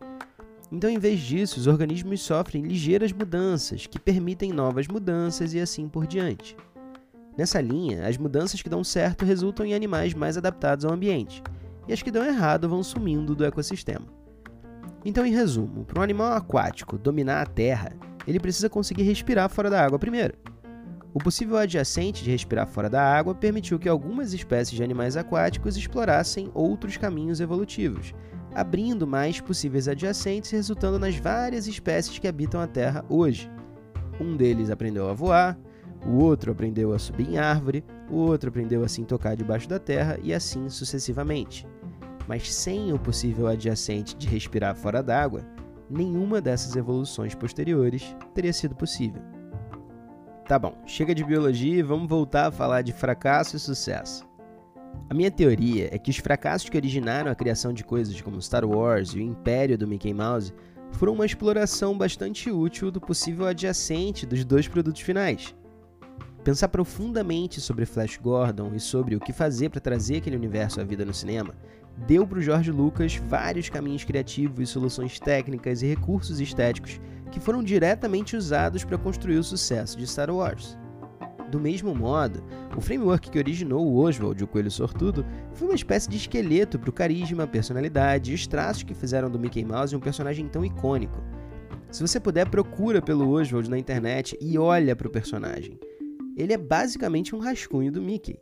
Então, 0.70 0.90
em 0.90 1.00
vez 1.00 1.22
disso, 1.22 1.58
os 1.58 1.68
organismos 1.68 2.22
sofrem 2.22 2.64
ligeiras 2.64 3.14
mudanças, 3.14 3.88
que 3.88 3.98
permitem 3.98 4.52
novas 4.52 4.88
mudanças 4.90 5.54
e 5.54 5.60
assim 5.60 5.88
por 5.88 6.06
diante. 6.06 6.58
Nessa 7.38 7.60
linha, 7.60 8.08
as 8.08 8.18
mudanças 8.18 8.62
que 8.62 8.70
dão 8.70 8.84
certo 8.84 9.26
resultam 9.26 9.66
em 9.66 9.74
animais 9.74 10.14
mais 10.14 10.38
adaptados 10.38 10.86
ao 10.86 10.94
ambiente, 10.94 11.44
e 11.88 11.94
as 11.94 12.02
que 12.02 12.12
dão 12.12 12.24
errado 12.24 12.70
vão 12.70 12.82
sumindo 12.82 13.36
do 13.36 13.46
ecossistema. 13.46 14.06
Então, 15.04 15.26
em 15.26 15.34
resumo, 15.34 15.86
para 15.86 16.00
um 16.00 16.04
animal 16.04 16.34
aquático 16.34 16.98
dominar 16.98 17.42
a 17.42 17.46
Terra, 17.46 17.94
ele 18.26 18.40
precisa 18.40 18.70
conseguir 18.70 19.04
respirar 19.04 19.50
fora 19.50 19.70
da 19.70 19.84
água 19.84 20.00
primeiro. 20.00 20.34
O 21.14 21.20
possível 21.20 21.58
adjacente 21.58 22.24
de 22.24 22.32
respirar 22.32 22.68
fora 22.68 22.90
da 22.90 23.02
água 23.02 23.36
permitiu 23.36 23.78
que 23.78 23.88
algumas 23.88 24.34
espécies 24.34 24.76
de 24.76 24.84
animais 24.84 25.16
aquáticos 25.16 25.78
explorassem 25.78 26.50
outros 26.54 26.98
caminhos 26.98 27.40
evolutivos, 27.40 28.14
abrindo 28.54 29.06
mais 29.06 29.40
possíveis 29.40 29.88
adjacentes, 29.88 30.52
resultando 30.52 30.98
nas 30.98 31.16
várias 31.16 31.68
espécies 31.68 32.18
que 32.18 32.28
habitam 32.28 32.60
a 32.60 32.68
Terra 32.68 33.06
hoje. 33.08 33.50
Um 34.20 34.36
deles 34.36 34.70
aprendeu 34.70 35.10
a 35.10 35.14
voar, 35.14 35.58
o 36.06 36.24
outro 36.24 36.52
aprendeu 36.52 36.94
a 36.94 37.00
subir 37.00 37.30
em 37.30 37.38
árvore, 37.38 37.84
o 38.10 38.16
outro 38.18 38.50
aprendeu 38.50 38.84
a 38.84 38.88
se 38.88 39.04
tocar 39.04 39.36
debaixo 39.36 39.68
da 39.68 39.80
terra 39.80 40.20
e 40.22 40.34
assim 40.34 40.70
sucessivamente. 40.70 41.68
Mas 42.28 42.54
sem 42.54 42.94
o 42.94 43.00
possível 43.00 43.48
adjacente 43.48 44.16
de 44.16 44.28
respirar 44.28 44.76
fora 44.76 45.02
d'água, 45.02 45.42
nenhuma 45.90 46.42
dessas 46.42 46.76
evoluções 46.76 47.34
posteriores 47.36 48.16
teria 48.34 48.54
sido 48.54 48.76
possível. 48.76 49.22
Tá 50.48 50.60
bom, 50.60 50.78
chega 50.86 51.16
de 51.16 51.24
biologia 51.24 51.80
e 51.80 51.84
vamos 51.84 52.08
voltar 52.08 52.48
a 52.48 52.52
falar 52.52 52.84
de 52.84 52.94
fracasso 52.94 53.56
e 53.56 53.60
sucesso. 53.60 54.28
A 55.10 55.14
minha 55.14 55.32
teoria 55.32 55.90
é 55.92 55.98
que 55.98 56.10
os 56.10 56.18
fracassos 56.18 56.70
que 56.70 56.78
originaram 56.78 57.32
a 57.32 57.36
criação 57.36 57.74
de 57.74 57.84
coisas 57.84 58.20
como 58.22 58.42
Star 58.42 58.66
Wars 58.66 59.10
e 59.10 59.18
o 59.18 59.22
Império 59.22 59.78
do 59.78 59.88
Mickey 59.88 60.14
Mouse 60.14 60.54
foram 60.92 61.14
uma 61.14 61.26
exploração 61.26 61.98
bastante 61.98 62.50
útil 62.50 62.90
do 62.90 63.02
possível 63.02 63.46
adjacente 63.46 64.26
dos 64.26 64.46
dois 64.46 64.68
produtos 64.68 65.02
finais. 65.02 65.56
Pensar 66.46 66.68
profundamente 66.68 67.60
sobre 67.60 67.88
Flash 67.88 68.20
Gordon 68.22 68.72
e 68.76 68.80
sobre 68.80 69.16
o 69.16 69.20
que 69.20 69.34
fazer 69.34 69.70
para 69.70 69.82
trazer 69.82 70.18
aquele 70.18 70.36
universo 70.36 70.80
à 70.80 70.84
vida 70.84 71.04
no 71.04 71.12
cinema 71.12 71.56
deu 72.06 72.28
para 72.28 72.38
o 72.38 72.42
George 72.42 72.70
Lucas 72.72 73.16
vários 73.16 73.68
caminhos 73.68 74.04
criativos, 74.04 74.70
soluções 74.70 75.20
técnicas 75.20 75.82
e 75.82 75.88
recursos 75.88 76.40
estéticos 76.40 77.02
que 77.32 77.40
foram 77.40 77.64
diretamente 77.64 78.38
usados 78.38 78.84
para 78.84 78.96
construir 78.96 79.38
o 79.38 79.44
sucesso 79.44 79.98
de 79.98 80.06
Star 80.06 80.30
Wars. 80.30 80.78
Do 81.50 81.60
mesmo 81.60 81.96
modo, 81.96 82.44
o 82.78 82.82
framework 82.82 83.32
que 83.32 83.40
originou 83.40 83.84
o 83.84 83.98
Oswald, 83.98 84.44
o 84.44 84.48
Coelho 84.48 84.70
Sortudo, 84.70 85.26
foi 85.56 85.70
uma 85.70 85.76
espécie 85.76 86.08
de 86.08 86.18
esqueleto 86.18 86.78
para 86.78 86.92
o 86.92 86.94
carisma, 86.94 87.48
personalidade 87.48 88.32
e 88.32 88.36
os 88.36 88.46
traços 88.46 88.84
que 88.84 88.94
fizeram 88.94 89.32
do 89.32 89.40
Mickey 89.40 89.66
Mouse 89.66 89.96
um 89.96 90.00
personagem 90.00 90.48
tão 90.48 90.64
icônico. 90.64 91.24
Se 91.90 92.02
você 92.02 92.20
puder, 92.20 92.48
procura 92.50 93.02
pelo 93.02 93.32
Oswald 93.32 93.68
na 93.68 93.80
internet 93.80 94.38
e 94.40 94.60
olha 94.60 94.96
para 94.96 95.08
o 95.08 95.12
personagem. 95.12 95.80
Ele 96.36 96.54
é 96.54 96.58
basicamente 96.58 97.34
um 97.34 97.40
rascunho 97.40 97.92
do 97.92 98.02
Mickey. 98.02 98.38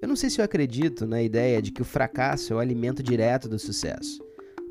Eu 0.00 0.08
não 0.08 0.16
sei 0.16 0.28
se 0.28 0.40
eu 0.40 0.44
acredito 0.44 1.06
na 1.06 1.22
ideia 1.22 1.62
de 1.62 1.70
que 1.70 1.80
o 1.80 1.84
fracasso 1.84 2.52
é 2.52 2.56
o 2.56 2.58
alimento 2.58 3.02
direto 3.02 3.48
do 3.48 3.58
sucesso. 3.58 4.20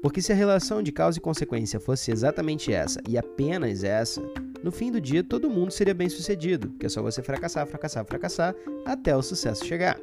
Porque 0.02 0.22
se 0.22 0.34
a 0.34 0.36
relação 0.36 0.84
de 0.84 0.92
causa 0.92 1.18
e 1.18 1.22
consequência 1.22 1.80
fosse 1.80 2.12
exatamente 2.12 2.74
essa 2.74 3.00
e 3.08 3.18
apenas 3.18 3.84
essa, 3.84 4.22
no 4.62 4.72
fim 4.72 4.92
do 4.92 5.00
dia 5.00 5.24
todo 5.24 5.50
mundo 5.50 5.72
seria 5.72 5.94
bem 5.94 6.10
sucedido, 6.10 6.70
porque 6.72 6.88
é 6.88 6.90
só 6.90 7.02
você 7.02 7.22
fracassar, 7.24 7.66
fracassar, 7.68 8.06
fracassar 8.06 8.56
até 8.86 9.16
o 9.16 9.22
sucesso 9.22 9.66
chegar. 9.66 9.98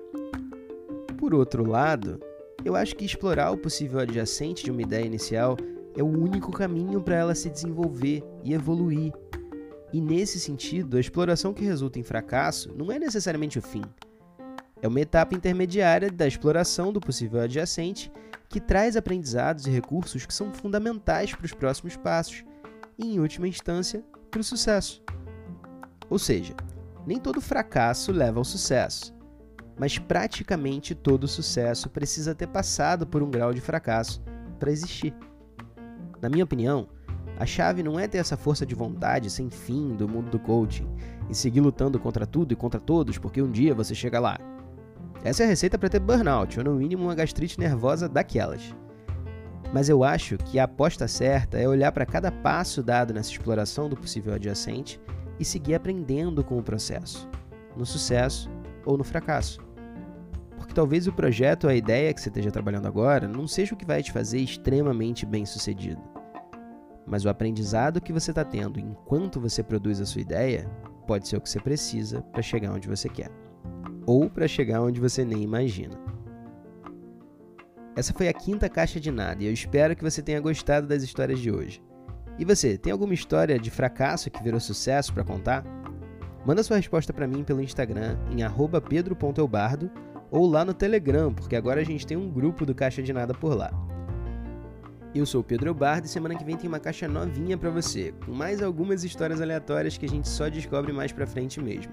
Por 1.18 1.34
outro 1.34 1.68
lado, 1.68 2.18
eu 2.64 2.74
acho 2.74 2.96
que 2.96 3.04
explorar 3.04 3.50
o 3.50 3.58
possível 3.58 3.98
adjacente 3.98 4.64
de 4.64 4.70
uma 4.70 4.82
ideia 4.82 5.04
inicial 5.04 5.56
é 5.96 6.02
o 6.02 6.06
único 6.06 6.52
caminho 6.52 7.02
para 7.02 7.16
ela 7.16 7.34
se 7.34 7.50
desenvolver 7.50 8.22
e 8.44 8.54
evoluir. 8.54 9.12
E 9.92 10.00
nesse 10.00 10.38
sentido, 10.38 10.96
a 10.96 11.00
exploração 11.00 11.54
que 11.54 11.64
resulta 11.64 11.98
em 11.98 12.02
fracasso 12.02 12.72
não 12.74 12.92
é 12.92 12.98
necessariamente 12.98 13.58
o 13.58 13.62
fim, 13.62 13.82
é 14.80 14.86
uma 14.86 15.00
etapa 15.00 15.34
intermediária 15.34 16.10
da 16.10 16.26
exploração 16.26 16.92
do 16.92 17.00
possível 17.00 17.40
adjacente 17.40 18.12
que 18.48 18.60
traz 18.60 18.96
aprendizados 18.96 19.66
e 19.66 19.70
recursos 19.70 20.24
que 20.24 20.32
são 20.32 20.52
fundamentais 20.52 21.34
para 21.34 21.44
os 21.44 21.52
próximos 21.52 21.96
passos 21.96 22.44
e, 22.96 23.14
em 23.14 23.20
última 23.20 23.48
instância, 23.48 24.04
para 24.30 24.40
o 24.40 24.44
sucesso. 24.44 25.02
Ou 26.08 26.18
seja, 26.18 26.54
nem 27.06 27.18
todo 27.18 27.40
fracasso 27.40 28.12
leva 28.12 28.38
ao 28.38 28.44
sucesso, 28.44 29.14
mas 29.76 29.98
praticamente 29.98 30.94
todo 30.94 31.28
sucesso 31.28 31.90
precisa 31.90 32.34
ter 32.34 32.46
passado 32.46 33.06
por 33.06 33.22
um 33.22 33.30
grau 33.30 33.52
de 33.52 33.60
fracasso 33.60 34.22
para 34.58 34.70
existir. 34.70 35.14
Na 36.20 36.28
minha 36.28 36.44
opinião, 36.44 36.88
a 37.38 37.46
chave 37.46 37.84
não 37.84 38.00
é 38.00 38.08
ter 38.08 38.18
essa 38.18 38.36
força 38.36 38.66
de 38.66 38.74
vontade 38.74 39.30
sem 39.30 39.48
fim 39.48 39.94
do 39.94 40.08
mundo 40.08 40.28
do 40.28 40.40
coaching 40.40 40.88
e 41.30 41.34
seguir 41.34 41.60
lutando 41.60 41.96
contra 42.00 42.26
tudo 42.26 42.52
e 42.52 42.56
contra 42.56 42.80
todos 42.80 43.16
porque 43.16 43.40
um 43.40 43.50
dia 43.50 43.72
você 43.72 43.94
chega 43.94 44.18
lá. 44.18 44.36
Essa 45.22 45.44
é 45.44 45.46
a 45.46 45.48
receita 45.48 45.78
para 45.78 45.88
ter 45.88 46.00
burnout, 46.00 46.58
ou 46.58 46.64
no 46.64 46.74
mínimo 46.74 47.04
uma 47.04 47.14
gastrite 47.14 47.60
nervosa 47.60 48.08
daquelas. 48.08 48.74
Mas 49.72 49.88
eu 49.88 50.02
acho 50.02 50.36
que 50.36 50.58
a 50.58 50.64
aposta 50.64 51.06
certa 51.06 51.58
é 51.58 51.68
olhar 51.68 51.92
para 51.92 52.06
cada 52.06 52.32
passo 52.32 52.82
dado 52.82 53.14
nessa 53.14 53.30
exploração 53.30 53.88
do 53.88 53.96
possível 53.96 54.34
adjacente 54.34 55.00
e 55.38 55.44
seguir 55.44 55.74
aprendendo 55.76 56.42
com 56.42 56.58
o 56.58 56.62
processo, 56.62 57.28
no 57.76 57.86
sucesso 57.86 58.50
ou 58.84 58.98
no 58.98 59.04
fracasso. 59.04 59.60
Porque 60.56 60.74
talvez 60.74 61.06
o 61.06 61.12
projeto 61.12 61.64
ou 61.64 61.70
a 61.70 61.74
ideia 61.76 62.12
que 62.12 62.20
você 62.20 62.30
esteja 62.30 62.50
trabalhando 62.50 62.88
agora 62.88 63.28
não 63.28 63.46
seja 63.46 63.74
o 63.74 63.78
que 63.78 63.86
vai 63.86 64.02
te 64.02 64.10
fazer 64.10 64.40
extremamente 64.40 65.24
bem 65.24 65.46
sucedido. 65.46 66.17
Mas 67.08 67.24
o 67.24 67.28
aprendizado 67.28 68.00
que 68.00 68.12
você 68.12 68.30
está 68.30 68.44
tendo 68.44 68.78
enquanto 68.78 69.40
você 69.40 69.62
produz 69.62 70.00
a 70.00 70.06
sua 70.06 70.20
ideia 70.20 70.70
pode 71.06 71.26
ser 71.26 71.38
o 71.38 71.40
que 71.40 71.48
você 71.48 71.58
precisa 71.58 72.20
para 72.20 72.42
chegar 72.42 72.72
onde 72.72 72.88
você 72.88 73.08
quer 73.08 73.30
ou 74.06 74.30
para 74.30 74.48
chegar 74.48 74.82
onde 74.82 75.00
você 75.00 75.24
nem 75.24 75.42
imagina. 75.42 75.94
Essa 77.94 78.14
foi 78.14 78.28
a 78.28 78.32
quinta 78.32 78.68
caixa 78.68 78.98
de 78.98 79.10
nada 79.10 79.42
e 79.42 79.46
eu 79.46 79.52
espero 79.52 79.94
que 79.94 80.02
você 80.02 80.22
tenha 80.22 80.40
gostado 80.40 80.86
das 80.86 81.02
histórias 81.02 81.40
de 81.40 81.50
hoje. 81.50 81.82
E 82.38 82.44
você, 82.44 82.78
tem 82.78 82.92
alguma 82.92 83.12
história 83.12 83.58
de 83.58 83.70
fracasso 83.70 84.30
que 84.30 84.42
virou 84.42 84.60
sucesso 84.60 85.12
para 85.12 85.24
contar? 85.24 85.64
Manda 86.46 86.62
sua 86.62 86.76
resposta 86.76 87.12
para 87.12 87.26
mim 87.26 87.42
pelo 87.42 87.60
Instagram 87.60 88.16
em 88.30 88.38
@pedro.eubardo 88.88 89.90
ou 90.30 90.46
lá 90.46 90.64
no 90.64 90.72
Telegram, 90.72 91.34
porque 91.34 91.56
agora 91.56 91.80
a 91.80 91.84
gente 91.84 92.06
tem 92.06 92.16
um 92.16 92.30
grupo 92.30 92.64
do 92.64 92.74
Caixa 92.74 93.02
de 93.02 93.12
Nada 93.12 93.34
por 93.34 93.54
lá. 93.54 93.87
Eu 95.18 95.26
sou 95.26 95.40
o 95.40 95.44
Pedro 95.44 95.70
Eubardo 95.70 96.06
e 96.06 96.08
semana 96.08 96.36
que 96.36 96.44
vem 96.44 96.56
tem 96.56 96.68
uma 96.68 96.78
caixa 96.78 97.08
novinha 97.08 97.58
para 97.58 97.70
você, 97.70 98.14
com 98.24 98.30
mais 98.30 98.62
algumas 98.62 99.02
histórias 99.02 99.40
aleatórias 99.40 99.98
que 99.98 100.06
a 100.06 100.08
gente 100.08 100.28
só 100.28 100.48
descobre 100.48 100.92
mais 100.92 101.10
pra 101.10 101.26
frente 101.26 101.60
mesmo. 101.60 101.92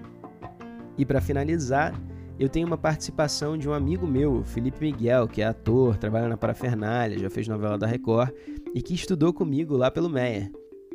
E 0.96 1.04
para 1.04 1.20
finalizar, 1.20 1.92
eu 2.38 2.48
tenho 2.48 2.68
uma 2.68 2.78
participação 2.78 3.58
de 3.58 3.68
um 3.68 3.72
amigo 3.72 4.06
meu, 4.06 4.44
Felipe 4.44 4.80
Miguel, 4.80 5.26
que 5.26 5.42
é 5.42 5.44
ator, 5.44 5.96
trabalha 5.96 6.28
na 6.28 6.36
Parafernália, 6.36 7.18
já 7.18 7.28
fez 7.28 7.48
novela 7.48 7.76
da 7.76 7.84
Record 7.84 8.30
e 8.72 8.80
que 8.80 8.94
estudou 8.94 9.32
comigo 9.32 9.76
lá 9.76 9.90
pelo 9.90 10.08
Meyer. 10.08 10.48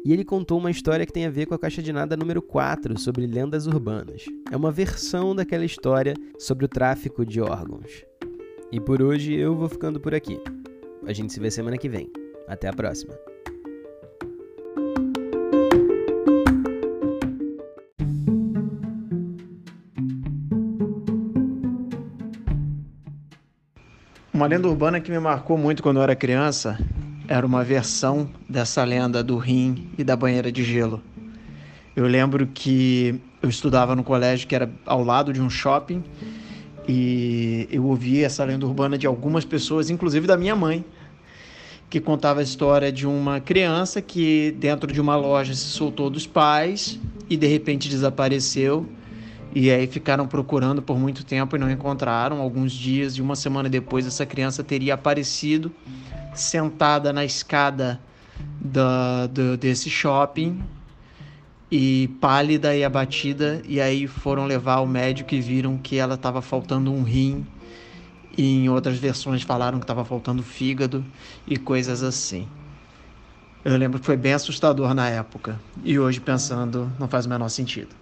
E 0.05 0.13
ele 0.13 0.23
contou 0.23 0.57
uma 0.57 0.71
história 0.71 1.05
que 1.05 1.11
tem 1.11 1.25
a 1.25 1.29
ver 1.29 1.47
com 1.47 1.53
a 1.53 1.59
Caixa 1.59 1.83
de 1.83 1.91
Nada 1.91 2.15
número 2.15 2.41
4, 2.41 2.97
sobre 2.97 3.27
lendas 3.27 3.67
urbanas. 3.67 4.23
É 4.49 4.55
uma 4.55 4.71
versão 4.71 5.35
daquela 5.35 5.65
história 5.65 6.13
sobre 6.39 6.63
o 6.63 6.69
tráfico 6.69 7.25
de 7.25 7.41
órgãos. 7.41 8.05
E 8.71 8.79
por 8.79 9.01
hoje 9.01 9.33
eu 9.33 9.53
vou 9.53 9.67
ficando 9.67 9.99
por 9.99 10.15
aqui. 10.15 10.39
A 11.05 11.13
gente 11.13 11.33
se 11.33 11.39
vê 11.39 11.49
semana 11.49 11.77
que 11.77 11.89
vem. 11.89 12.11
Até 12.47 12.67
a 12.67 12.73
próxima. 12.73 13.13
Uma 24.33 24.47
lenda 24.47 24.67
urbana 24.67 24.99
que 24.99 25.11
me 25.11 25.19
marcou 25.19 25.57
muito 25.57 25.83
quando 25.83 25.97
eu 25.97 26.03
era 26.03 26.15
criança 26.15 26.77
era 27.27 27.45
uma 27.45 27.63
versão 27.63 28.29
dessa 28.49 28.83
lenda 28.83 29.23
do 29.23 29.37
rim 29.37 29.89
e 29.97 30.03
da 30.03 30.15
banheira 30.15 30.51
de 30.51 30.63
gelo. 30.63 31.01
Eu 31.95 32.05
lembro 32.05 32.47
que 32.47 33.21
eu 33.41 33.49
estudava 33.49 33.95
no 33.95 34.03
colégio 34.03 34.47
que 34.47 34.55
era 34.55 34.69
ao 34.85 35.03
lado 35.03 35.31
de 35.31 35.41
um 35.41 35.49
shopping 35.49 36.03
e 36.87 37.67
eu 37.71 37.85
ouvi 37.85 38.23
essa 38.23 38.43
lenda 38.43 38.65
urbana 38.65 38.97
de 38.97 39.05
algumas 39.05 39.45
pessoas, 39.45 39.89
inclusive 39.89 40.27
da 40.27 40.37
minha 40.37 40.55
mãe. 40.55 40.83
que 41.89 41.99
contava 41.99 42.39
a 42.39 42.43
história 42.43 42.89
de 42.89 43.05
uma 43.05 43.41
criança 43.41 44.01
que 44.01 44.55
dentro 44.57 44.93
de 44.93 45.01
uma 45.01 45.17
loja 45.17 45.53
se 45.53 45.65
soltou 45.65 46.09
dos 46.09 46.25
pais 46.25 46.97
e 47.29 47.35
de 47.35 47.45
repente 47.47 47.89
desapareceu. 47.89 48.87
E 49.53 49.69
aí 49.69 49.85
ficaram 49.87 50.25
procurando 50.25 50.81
por 50.81 50.97
muito 50.97 51.25
tempo 51.25 51.53
e 51.57 51.59
não 51.59 51.69
encontraram. 51.69 52.39
Alguns 52.39 52.71
dias 52.71 53.15
e 53.15 53.21
uma 53.21 53.35
semana 53.35 53.67
depois 53.67 54.07
essa 54.07 54.25
criança 54.25 54.63
teria 54.63 54.93
aparecido 54.93 55.69
sentada 56.33 57.11
na 57.11 57.25
escada 57.25 57.99
da, 58.61 59.27
do, 59.27 59.57
desse 59.57 59.89
shopping 59.89 60.61
e 61.71 62.09
pálida 62.19 62.75
e 62.75 62.83
abatida. 62.83 63.61
E 63.65 63.79
aí 63.79 64.05
foram 64.05 64.45
levar 64.45 64.75
ao 64.75 64.87
médico 64.87 65.33
e 65.33 65.41
viram 65.41 65.77
que 65.77 65.95
ela 65.95 66.15
estava 66.15 66.41
faltando 66.41 66.91
um 66.91 67.03
rim 67.03 67.45
e 68.37 68.63
em 68.63 68.69
outras 68.69 68.97
versões 68.97 69.43
falaram 69.43 69.79
que 69.79 69.83
estava 69.83 70.03
faltando 70.05 70.43
fígado 70.43 71.03
e 71.47 71.57
coisas 71.57 72.03
assim. 72.03 72.47
Eu 73.63 73.77
lembro 73.77 73.99
que 73.99 74.05
foi 74.05 74.17
bem 74.17 74.33
assustador 74.33 74.93
na 74.93 75.07
época 75.07 75.59
e 75.83 75.99
hoje 75.99 76.19
pensando 76.19 76.91
não 76.99 77.07
faz 77.07 77.25
o 77.25 77.29
menor 77.29 77.49
sentido. 77.49 77.95